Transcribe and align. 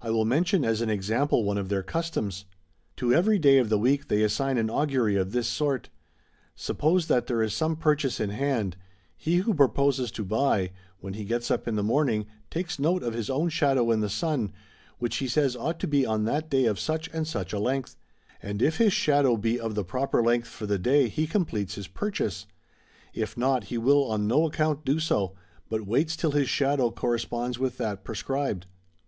I 0.00 0.10
will 0.10 0.24
mention 0.24 0.64
as 0.64 0.80
an 0.80 0.90
example 0.90 1.42
one 1.42 1.58
of 1.58 1.70
their 1.70 1.82
customs. 1.82 2.44
To 2.98 3.12
every 3.12 3.36
day 3.36 3.58
of 3.58 3.68
the 3.68 3.80
week 3.80 4.06
they 4.06 4.22
assign 4.22 4.58
an 4.58 4.70
augury 4.70 5.16
of 5.16 5.32
this 5.32 5.48
sort. 5.48 5.88
Sup 6.54 6.78
pose 6.78 7.08
that 7.08 7.26
there 7.26 7.42
is 7.42 7.52
some 7.52 7.74
purchase 7.74 8.20
in 8.20 8.30
hand, 8.30 8.76
he 9.16 9.38
who 9.38 9.54
proposes 9.54 10.12
to 10.12 10.24
buy, 10.24 10.70
when 11.00 11.14
he 11.14 11.24
gets 11.24 11.50
up 11.50 11.66
in 11.66 11.74
the 11.74 11.82
morning 11.82 12.26
takes 12.48 12.78
note 12.78 13.02
of 13.02 13.12
his 13.14 13.28
own 13.28 13.48
shadow 13.48 13.90
in 13.90 13.98
the 13.98 14.08
sun, 14.08 14.52
which 15.00 15.16
he 15.16 15.26
says 15.26 15.56
ought 15.56 15.80
to 15.80 15.88
be 15.88 16.06
on 16.06 16.26
that 16.26 16.48
day 16.48 16.66
of 16.66 16.78
such 16.78 17.08
and 17.12 17.26
such 17.26 17.52
a 17.52 17.58
length; 17.58 17.96
and 18.40 18.62
if 18.62 18.76
his 18.76 18.92
shadow 18.92 19.36
be 19.36 19.58
of 19.58 19.74
the 19.74 19.82
proper 19.82 20.22
length 20.22 20.46
for 20.46 20.66
the 20.66 20.78
day 20.78 21.08
he 21.08 21.26
completes 21.26 21.74
his 21.74 21.88
purchase; 21.88 22.46
if 23.14 23.36
not, 23.36 23.64
he 23.64 23.78
will 23.78 24.08
on 24.12 24.28
no 24.28 24.46
account 24.46 24.84
do 24.84 25.00
so, 25.00 25.34
but 25.68 25.84
waits 25.88 26.14
till 26.14 26.30
his 26.30 26.48
shadow 26.48 26.88
cor 26.92 27.10
responds 27.10 27.58
with 27.58 27.78
that 27.78 28.04
prescribed. 28.04 28.66